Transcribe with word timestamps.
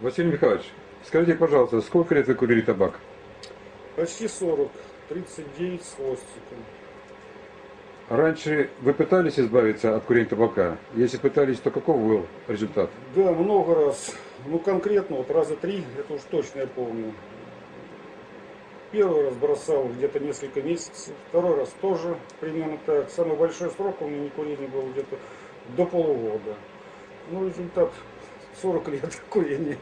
Василий 0.00 0.30
Михайлович, 0.30 0.62
скажите, 1.04 1.34
пожалуйста, 1.34 1.80
сколько 1.80 2.14
лет 2.14 2.28
вы 2.28 2.36
курили 2.36 2.60
табак? 2.60 3.00
Почти 3.96 4.28
40, 4.28 4.70
39 5.08 5.82
с 5.82 5.94
хвостиком. 5.94 6.58
Раньше 8.08 8.70
вы 8.80 8.94
пытались 8.94 9.40
избавиться 9.40 9.96
от 9.96 10.04
курения 10.04 10.28
табака? 10.28 10.78
Если 10.94 11.16
пытались, 11.16 11.58
то 11.58 11.72
каков 11.72 12.00
был 12.00 12.26
результат? 12.46 12.90
Да, 13.16 13.32
много 13.32 13.74
раз. 13.74 14.14
Ну, 14.46 14.60
конкретно, 14.60 15.16
вот 15.16 15.32
раза 15.32 15.56
три, 15.56 15.82
это 15.98 16.14
уж 16.14 16.20
точно 16.30 16.60
я 16.60 16.66
помню. 16.68 17.12
Первый 18.92 19.24
раз 19.24 19.34
бросал 19.34 19.88
где-то 19.88 20.20
несколько 20.20 20.62
месяцев, 20.62 21.12
второй 21.30 21.56
раз 21.56 21.74
тоже 21.80 22.16
примерно 22.38 22.78
так. 22.86 23.10
Самый 23.10 23.36
большой 23.36 23.68
срок 23.72 24.00
у 24.00 24.06
меня 24.06 24.20
не 24.20 24.28
курения 24.28 24.68
был 24.68 24.92
где-то 24.92 25.18
до 25.76 25.84
полугода. 25.86 26.54
Ну, 27.32 27.48
результат 27.48 27.92
40 28.62 28.88
лет 28.88 29.22
курения. 29.30 29.78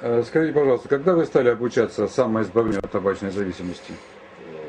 Э, 0.00 0.22
Скажите, 0.24 0.54
пожалуйста, 0.54 0.88
когда 0.88 1.14
вы 1.14 1.24
стали 1.26 1.48
обучаться 1.48 2.06
самоизбавлению 2.08 2.80
от 2.84 2.90
табачной 2.90 3.30
зависимости? 3.30 3.92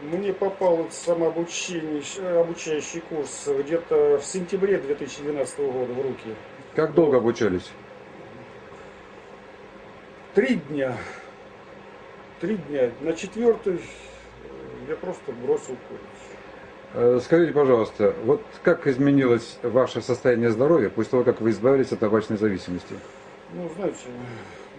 Мне 0.04 0.34
попал 0.34 0.88
самообучение, 0.90 2.02
обучающий 2.40 3.02
курс 3.02 3.48
где-то 3.48 4.18
в 4.18 4.26
сентябре 4.26 4.78
2012 4.80 5.60
года 5.60 5.94
в 5.94 6.02
руки. 6.02 6.36
Как 6.76 6.94
долго 6.96 7.18
обучались? 7.18 7.70
Три 10.34 10.56
дня. 10.56 10.98
Три 12.40 12.58
дня. 12.58 12.92
На 13.02 13.14
четвертый 13.14 13.82
я 14.88 14.96
просто 14.96 15.32
бросил 15.32 15.76
курить. 15.88 16.29
Э, 16.94 17.20
Скажите, 17.24 17.54
пожалуйста, 17.54 18.16
вот 18.24 18.42
как 18.64 18.88
изменилось 18.88 19.58
ваше 19.62 20.02
состояние 20.02 20.50
здоровья 20.50 20.90
после 20.90 21.12
того, 21.12 21.24
как 21.24 21.40
вы 21.40 21.52
избавились 21.52 21.92
от 21.92 22.00
табачной 22.00 22.38
зависимости? 22.38 22.96
Ну, 23.54 23.70
знаете, 23.76 23.98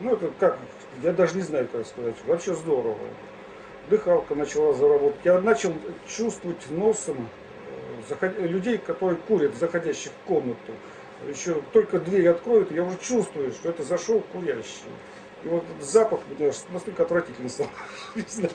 ну 0.01 0.15
это 0.15 0.31
как, 0.41 0.59
я 1.03 1.13
даже 1.13 1.37
не 1.37 1.43
знаю, 1.43 1.69
как 1.71 1.87
сказать. 1.87 2.17
Вообще 2.27 2.55
здорово. 2.55 2.99
Дыхалка 3.89 4.35
начала 4.35 4.73
заработать. 4.75 5.21
Я 5.25 5.41
начал 5.41 5.73
чувствовать 6.09 6.71
носом 6.71 7.29
э, 8.21 8.47
людей, 8.47 8.79
которые 8.79 9.17
курят, 9.29 9.55
заходящих 9.57 10.11
в 10.11 10.29
комнату. 10.29 10.73
Еще 11.29 11.61
только 11.73 12.01
дверь 12.01 12.29
откроют, 12.29 12.73
я 12.73 12.83
уже 12.83 12.97
чувствую, 12.99 13.53
что 13.53 13.69
это 13.69 13.83
зашел 13.83 14.21
курящий. 14.33 14.89
И 15.45 15.49
вот 15.49 15.65
запах 15.81 16.21
меня 16.29 16.51
настолько 16.73 17.05
отвратительно 17.05 17.49
стал. 17.49 17.69
Не 18.17 18.25
знаю. 18.29 18.53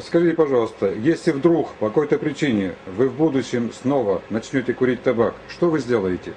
Скажите, 0.00 0.36
пожалуйста, 0.36 0.92
если 0.92 1.30
вдруг 1.30 1.72
по 1.74 1.88
какой-то 1.88 2.18
причине 2.18 2.74
вы 2.86 3.08
в 3.08 3.16
будущем 3.16 3.72
снова 3.72 4.22
начнете 4.30 4.74
курить 4.74 5.02
табак, 5.02 5.34
что 5.48 5.70
вы 5.70 5.78
сделаете? 5.78 6.34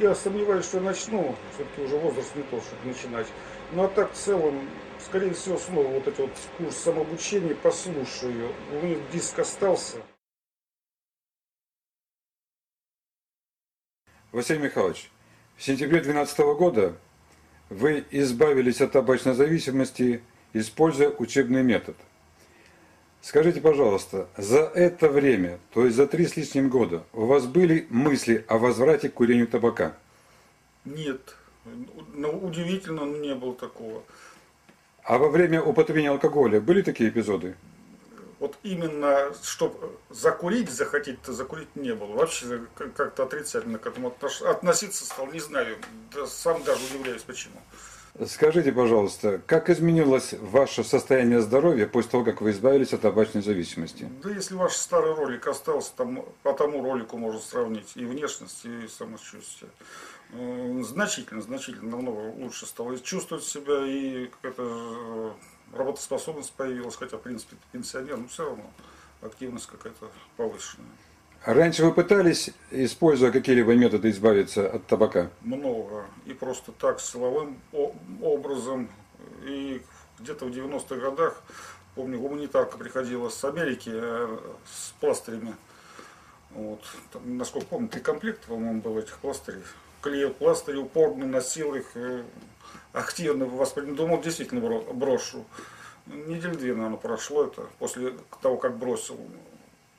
Я 0.00 0.14
сомневаюсь, 0.14 0.64
что 0.64 0.80
начну. 0.80 1.34
Все-таки 1.54 1.82
уже 1.82 1.96
возраст 1.96 2.34
не 2.34 2.42
тот, 2.44 2.62
чтобы 2.62 2.86
начинать. 2.86 3.26
Ну 3.72 3.84
а 3.84 3.88
так 3.88 4.12
в 4.12 4.16
целом, 4.16 4.68
скорее 5.04 5.32
всего, 5.32 5.58
снова 5.58 5.86
вот 5.88 6.06
этот 6.08 6.18
вот 6.18 6.30
курс 6.56 6.76
самообучения 6.76 7.54
послушаю. 7.54 8.52
У 8.72 8.84
меня 8.84 8.96
диск 9.12 9.38
остался. 9.38 9.98
Василий 14.32 14.60
Михайлович, 14.60 15.10
в 15.56 15.62
сентябре 15.62 16.00
2012 16.00 16.38
года 16.58 16.96
вы 17.70 18.04
избавились 18.10 18.80
от 18.80 18.92
табачной 18.92 19.34
зависимости, 19.34 20.22
используя 20.52 21.10
учебный 21.10 21.62
метод. 21.62 21.96
Скажите, 23.20 23.60
пожалуйста, 23.60 24.28
за 24.36 24.60
это 24.60 25.08
время, 25.08 25.58
то 25.74 25.84
есть 25.84 25.96
за 25.96 26.06
три 26.06 26.26
с 26.26 26.36
лишним 26.36 26.68
года, 26.70 27.02
у 27.12 27.26
вас 27.26 27.46
были 27.46 27.86
мысли 27.90 28.44
о 28.48 28.58
возврате 28.58 29.08
к 29.08 29.14
курению 29.14 29.48
табака? 29.48 29.96
Нет. 30.84 31.20
Ну, 32.14 32.30
удивительно, 32.30 33.04
но 33.04 33.16
не 33.16 33.34
было 33.34 33.54
такого. 33.54 34.02
А 35.02 35.18
во 35.18 35.28
время 35.28 35.62
употребления 35.62 36.10
алкоголя 36.10 36.60
были 36.60 36.82
такие 36.82 37.10
эпизоды? 37.10 37.56
Вот 38.38 38.56
именно, 38.62 39.32
чтобы 39.42 39.96
закурить, 40.10 40.70
захотеть-то 40.70 41.32
закурить 41.32 41.74
не 41.74 41.92
было. 41.92 42.12
Вообще 42.14 42.60
как- 42.76 42.94
как-то 42.94 43.24
отрицательно 43.24 43.78
к 43.78 43.86
этому 43.86 44.08
отнош- 44.10 44.46
относиться 44.46 45.04
стал, 45.04 45.26
не 45.32 45.40
знаю. 45.40 45.76
Да 46.14 46.26
сам 46.26 46.62
даже 46.62 46.84
удивляюсь, 46.84 47.22
почему. 47.22 47.56
Скажите, 48.26 48.72
пожалуйста, 48.72 49.40
как 49.46 49.70
изменилось 49.70 50.34
ваше 50.40 50.82
состояние 50.82 51.40
здоровья 51.40 51.86
после 51.86 52.10
того, 52.10 52.24
как 52.24 52.40
вы 52.40 52.50
избавились 52.50 52.92
от 52.92 53.02
табачной 53.02 53.42
зависимости? 53.42 54.08
Да 54.22 54.30
если 54.30 54.54
ваш 54.54 54.72
старый 54.72 55.14
ролик 55.14 55.46
остался, 55.46 55.92
там, 55.96 56.24
по 56.42 56.52
тому 56.52 56.82
ролику 56.82 57.16
можно 57.16 57.40
сравнить 57.40 57.92
и 57.94 58.04
внешность, 58.04 58.64
и 58.64 58.88
самочувствие. 58.88 59.70
Э, 60.32 60.82
Значительно, 60.82 61.42
значительно, 61.42 61.90
намного 61.90 62.34
лучше 62.36 62.66
стало. 62.66 62.98
Чувствовать 62.98 63.44
себя, 63.44 63.86
и 63.86 64.26
какая-то 64.26 65.36
э, 65.72 65.76
работоспособность 65.76 66.52
появилась, 66.52 66.96
хотя, 66.96 67.18
в 67.18 67.22
принципе, 67.22 67.56
пенсионер, 67.72 68.16
но 68.16 68.26
все 68.28 68.44
равно 68.44 68.64
активность 69.22 69.66
какая-то 69.66 70.10
повышенная. 70.36 70.88
Раньше 71.44 71.84
вы 71.84 71.92
пытались, 71.92 72.50
используя 72.70 73.30
какие-либо 73.30 73.74
методы, 73.74 74.10
избавиться 74.10 74.68
от 74.68 74.86
табака? 74.86 75.30
Много. 75.40 76.04
И 76.26 76.34
просто 76.34 76.72
так, 76.72 77.00
силовым 77.00 77.58
образом. 78.20 78.88
И 79.44 79.80
где-то 80.18 80.46
в 80.46 80.48
90-х 80.50 80.96
годах, 80.96 81.42
помню, 81.94 82.18
гуманитарка 82.18 82.76
приходила 82.76 83.28
с 83.28 83.42
Америки 83.44 83.90
э, 83.92 84.38
с 84.66 84.90
пластырями. 85.00 85.54
Вот. 86.50 86.82
Там, 87.12 87.38
насколько 87.38 87.66
помню, 87.66 87.88
три 87.88 88.00
комплекта, 88.00 88.48
по-моему, 88.48 88.80
было 88.80 88.98
этих 88.98 89.18
пластырей. 89.18 89.62
Клеил 90.02 90.30
пластыри, 90.34 90.76
упорно 90.76 91.26
носил 91.26 91.74
их, 91.74 91.86
э, 91.94 92.24
активно 92.92 93.46
воспринял. 93.46 93.94
Думал, 93.94 94.20
действительно 94.20 94.58
бро- 94.60 94.92
брошу. 94.92 95.44
Недель 96.06 96.56
две, 96.56 96.74
наверное, 96.74 96.98
прошло 96.98 97.44
это, 97.44 97.66
после 97.78 98.14
того, 98.42 98.56
как 98.56 98.76
бросил 98.76 99.18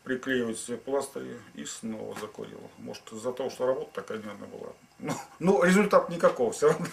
приклеивать 0.10 0.58
себе 0.58 0.78
пластыри 0.78 1.38
и 1.54 1.66
снова 1.66 2.18
закурил. 2.20 2.60
Может, 2.80 3.14
из-за 3.14 3.32
того, 3.32 3.52
что 3.52 3.68
работа 3.68 3.92
такая, 3.94 4.18
наверное, 4.18 4.48
была. 4.48 4.70
Ну, 4.98 5.14
ну, 5.38 5.64
результат 5.64 6.10
никакого 6.10 6.52
все 6.52 6.70
равно. 6.70 6.88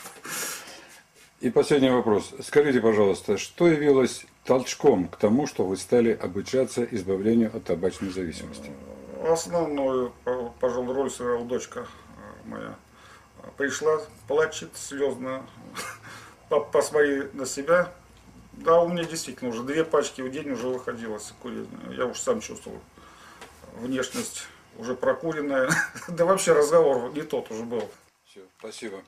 И 1.41 1.49
последний 1.49 1.89
вопрос. 1.89 2.35
Скажите, 2.43 2.83
пожалуйста, 2.83 3.39
что 3.39 3.69
явилось 3.69 4.27
толчком 4.45 5.09
к 5.09 5.17
тому, 5.17 5.47
что 5.47 5.65
вы 5.65 5.79
стали 5.79 6.13
обучаться 6.13 6.85
избавлению 6.85 7.51
от 7.57 7.65
табачной 7.65 8.11
зависимости? 8.11 8.71
Основную, 9.27 10.13
по- 10.25 10.53
пожалуй, 10.61 10.95
роль 10.95 11.11
сыграла 11.11 11.47
дочка 11.47 11.87
э, 11.87 12.49
моя. 12.51 12.75
Пришла, 13.57 13.99
плачет 14.29 14.73
слезно. 14.75 15.47
Посмотри 16.71 17.23
на 17.33 17.47
себя. 17.47 17.95
Да, 18.53 18.83
у 18.83 18.89
меня 18.89 19.05
действительно 19.05 19.51
уже 19.51 19.63
две 19.63 19.85
пачки 19.85 20.21
в 20.21 20.31
день 20.31 20.51
уже 20.51 20.69
выходило 20.69 21.17
с 21.17 21.33
курения. 21.41 21.67
Я 21.97 22.05
уж 22.05 22.19
сам 22.19 22.41
чувствовал 22.41 22.79
внешность 23.77 24.47
уже 24.79 24.95
прокуренная. 24.95 25.71
Да 26.09 26.25
вообще 26.25 26.53
разговор 26.53 27.13
не 27.13 27.23
тот 27.23 27.51
уже 27.51 27.65
был. 27.65 27.89
Все, 28.27 28.41
спасибо. 28.59 29.03